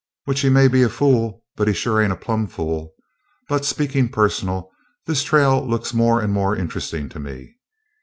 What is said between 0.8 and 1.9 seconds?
a fool, but he